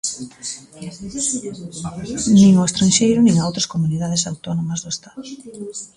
Nin 2.37 2.53
ao 2.55 2.69
estranxeiro 2.69 3.19
nin 3.21 3.35
a 3.37 3.47
outras 3.49 3.69
comunidades 3.73 4.27
autónomas 4.31 4.79
do 4.81 4.89
Estado. 4.95 5.19